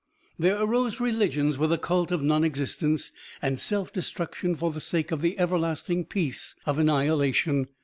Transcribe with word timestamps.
There 0.39 0.59
arose 0.59 0.99
religions 0.99 1.59
with 1.59 1.71
a 1.71 1.77
cult 1.77 2.11
of 2.11 2.23
non 2.23 2.43
existence 2.43 3.11
and 3.39 3.59
self 3.59 3.93
destruction 3.93 4.55
for 4.55 4.71
the 4.71 4.81
sake 4.81 5.11
of 5.11 5.21
the 5.21 5.37
everlasting 5.37 6.05
peace 6.05 6.55
of 6.65 6.79
annihilation. 6.79 7.67